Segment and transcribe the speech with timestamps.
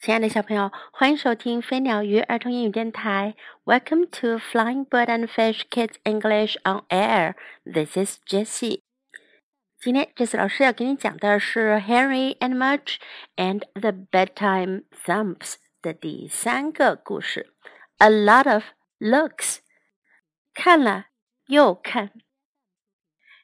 [0.00, 3.34] 亲爱的小朋友，欢迎收听飞鸟鱼儿童英语电台。
[3.64, 7.34] Welcome to Flying Bird and Fish Kids English on Air.
[7.64, 8.82] This is Jessie.
[9.80, 12.98] 今天 Jessie 老师要给你讲的是《Henry and Mudge
[13.34, 17.52] and the Bedtime Thumps》的第三个故事。
[17.98, 18.62] A lot of
[19.00, 19.58] looks，
[20.54, 21.06] 看了
[21.48, 22.12] 又看。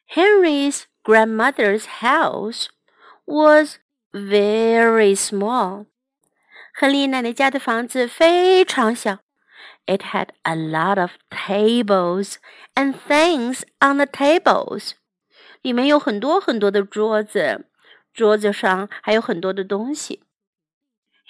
[0.09, 2.67] Henry's grandmother's house
[3.25, 3.79] was
[4.13, 5.87] very small.
[6.74, 9.18] 亨利奶奶家的房子非常小。
[9.86, 12.36] It had a lot of tables
[12.74, 14.92] and things on the tables。
[15.62, 17.66] 里面有很多很多的桌子，
[18.14, 20.22] 桌子上还有很多的东西。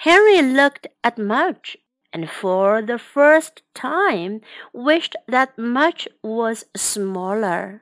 [0.03, 1.77] Henry looked at Mudge
[2.13, 4.41] and for the first time
[4.73, 7.81] wished that Mudge was smaller。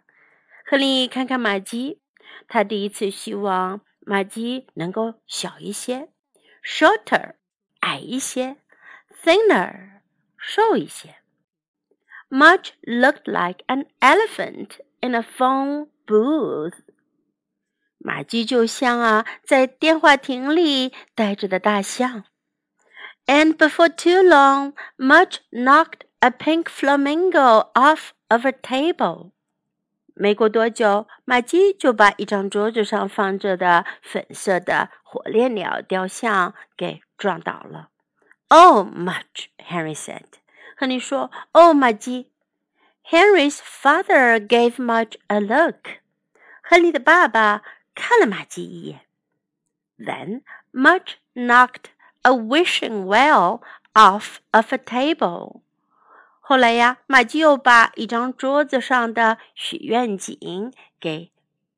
[0.71, 2.01] 亨利看看玛姬，
[2.47, 6.09] 他第一次希望玛姬能够小一些，
[6.63, 7.35] shorter。
[7.84, 8.56] 矮一些
[9.24, 10.00] ，thinner，
[10.38, 11.18] 瘦一些。
[12.30, 16.74] Mudge looked like an elephant in a phone booth。
[18.00, 22.24] 马驹就像啊，在电话亭里呆着的大象。
[23.26, 29.32] And before too long, Mudge knocked a pink flamingo off of a table.
[30.16, 37.90] 没过多久，马基就把一张桌子上放着的粉色的火烈鸟雕像给撞倒了。
[38.50, 40.26] Oh, Mudge, Henry said.
[40.76, 41.94] 亨利说：“Oh, my.
[43.10, 46.02] Henry's father gave Mudge a look.
[46.62, 47.64] 亨利的爸爸
[47.96, 49.06] 看了马基一眼。
[49.98, 50.42] Then
[50.74, 51.92] Mudge knocked
[52.24, 53.62] a wishing well
[53.94, 55.62] off of a table.
[56.42, 61.32] 后来呀，马吉又把一张桌子上的许愿井给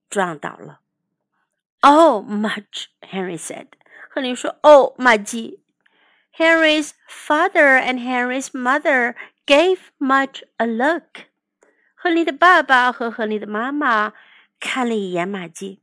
[0.09, 0.79] 撞倒了。
[1.81, 3.67] Oh, Mudge, Henry said.
[4.14, 5.60] 亨利说：“哦，玛姬。”
[6.36, 9.14] Henry's father and Henry's mother
[9.46, 11.26] gave Mudge a look.
[11.94, 14.12] 亨利的爸爸和亨利的妈妈
[14.58, 15.82] 看了一眼玛姬。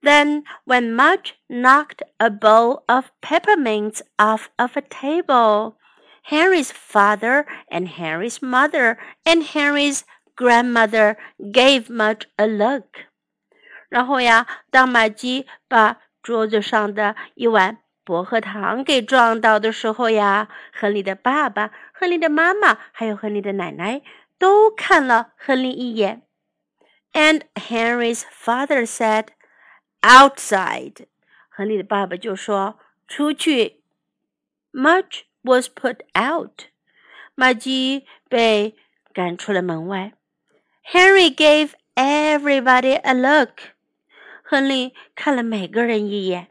[0.00, 5.76] Then, when Mudge knocked a bowl of peppermints off of a table,
[6.24, 10.04] Henry's father and Henry's mother and Henry's
[10.34, 13.06] grandmother gave Mudge a look.
[13.88, 24.01] 然后呀，当玛姬把 桌子上的一碗薄荷糖给撞到的时候呀，亨利的爸爸、亨利的妈妈还有亨利的奶奶
[24.37, 26.23] 都看了亨利一眼。
[27.13, 29.27] And Henry's father said,
[30.01, 31.05] "Outside."
[31.47, 32.77] 亨利的爸爸就说
[33.07, 33.81] ：“出去。”
[34.73, 36.63] Mudge was put out.
[37.35, 38.75] 马吉被
[39.13, 40.11] 赶出了门外。
[40.91, 43.76] Henry gave everybody a look.
[44.49, 46.47] 亨利看了每个人一眼。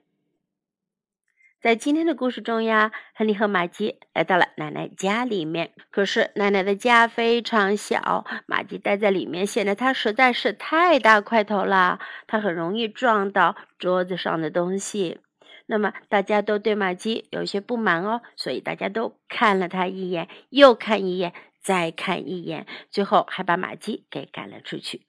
[1.62, 5.73] 在今天的故事中呀，亨利和玛姬来到了奶奶家里面。
[5.91, 15.21] 可是奶奶的家非常小，玛姬待在里面，显得她实在是太大块头了，她很容易撞到桌子上的东西。
[15.65, 25.06] 那么大家都对玛姬有些不满哦，所以大家都看了她一眼，又看一眼，再看一眼，最后还把玛姬给赶了出去。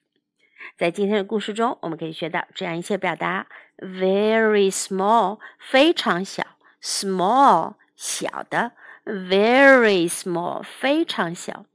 [0.77, 3.47] 在今天的故事中，我们可以学到这样一些表达：
[3.79, 6.43] very small，非常小；
[6.81, 8.73] small，小的；
[9.05, 11.67] very small，非常小；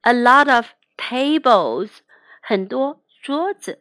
[0.00, 0.66] a lot of
[0.96, 1.90] tables，
[2.40, 3.78] 很多桌子；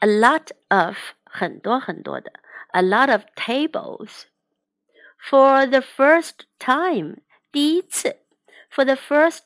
[0.00, 2.30] a lot of，很多很多的；
[2.72, 7.20] a lot of tables。For the first time，
[7.50, 8.16] 第一次；
[8.70, 9.40] for the first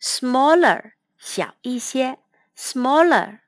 [0.00, 2.18] time，smaller，小一些。
[2.58, 3.40] smaller,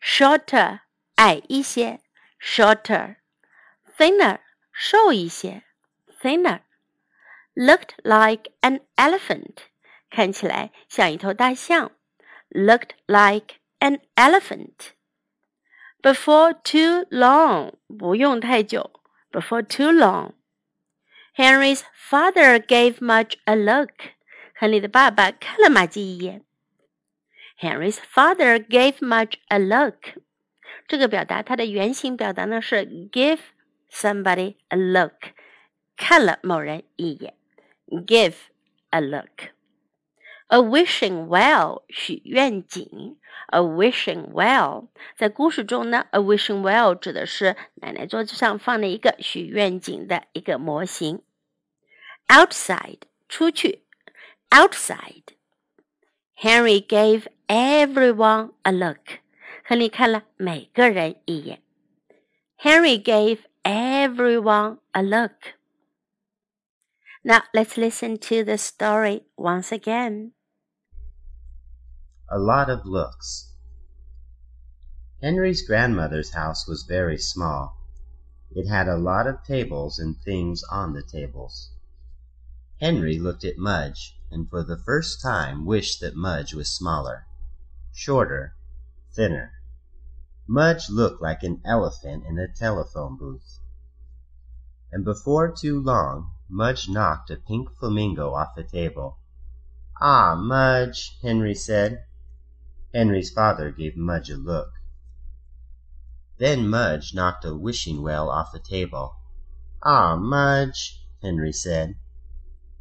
[0.00, 0.80] shorter
[1.16, 2.00] 矮一些，
[2.40, 3.16] shorter,
[3.96, 4.38] thinner
[4.72, 5.64] 瘦一些，
[6.20, 6.60] thinner,
[7.54, 9.56] looked like an elephant
[10.10, 11.92] 看起来像一头大象，
[12.50, 14.92] looked like an elephant.
[16.02, 18.90] Before too long 不用太久，
[19.30, 20.32] before too long.
[21.36, 23.92] Henry's father gave Mudge a look.
[24.54, 26.44] 亨利的爸爸看了玛姬一眼。
[27.59, 30.21] Henry's father gave Mudge a look。
[30.87, 33.39] 这个表达它的原型表达呢是 give
[33.89, 35.33] somebody a look，
[35.95, 37.33] 看了某人一眼
[37.87, 38.35] ，give
[38.89, 39.51] a look。
[40.47, 43.17] A wishing well，许愿井。
[43.47, 51.21] A wishing well，在故事中呢，a wishing well 指的是奶奶桌子上放了一个许愿井的一个模型。
[52.27, 53.83] Outside，出去。
[54.49, 55.34] Outside。
[56.34, 59.20] Henry gave everyone a look.
[59.64, 61.62] 亨利看了每个人一眼。
[62.56, 65.54] Henry gave everyone a look.
[67.22, 70.32] Now let's listen to the story once again.
[72.28, 73.52] A lot of looks.
[75.22, 77.76] Henry's grandmother's house was very small.
[78.52, 81.70] It had a lot of tables and things on the tables.
[82.80, 87.25] Henry looked at Mudge and for the first time wished that Mudge was smaller,
[87.93, 88.53] shorter,
[89.13, 89.53] thinner.
[90.45, 93.61] Mudge looked like an elephant in a telephone booth.
[94.91, 99.19] And before too long Mudge knocked a pink flamingo off the table.
[100.01, 102.03] "Ah, Mudge!" Henry said.
[102.93, 104.73] Henry's father gave Mudge a look.
[106.39, 109.15] Then Mudge knocked a wishing well off the table.
[109.81, 111.95] "Ah, Mudge!" Henry said.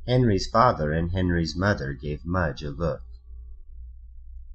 [0.06, 3.02] Henry's father and Henry's mother gave Mudge a look.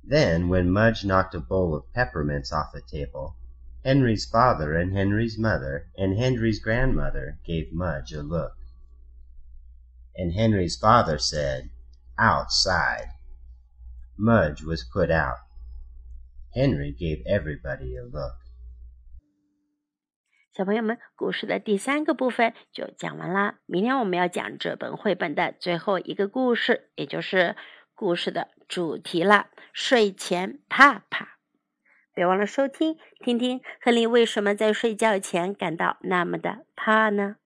[0.04, 3.36] Then when Mudge knocked a bowl of peppermints off the table,
[3.84, 8.58] Henry's father and Henry's mother and Henry's grandmother gave Mudge a look.
[10.16, 11.70] And Henry's father said,
[12.18, 13.08] "Outside."
[14.18, 15.40] Mudge was put out.
[16.54, 18.36] Henry gave everybody a look.
[20.60, 23.60] 小朋友们，故事的第三个部分就讲完啦。
[23.66, 27.56] 明天我们要讲这本绘本的最后一个故事，也就是
[27.96, 31.38] 故事的主题了——睡前怕怕。
[32.14, 37.38] 别忘了收听，听听亨利为什么在睡觉前感到那么的怕呢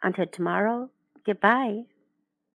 [0.00, 0.88] ？Until tomorrow,
[1.24, 1.86] goodbye.